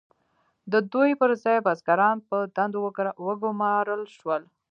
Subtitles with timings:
[0.71, 2.77] د دوی پر ځای بزګران په دندو
[3.27, 4.41] وګمارل شول.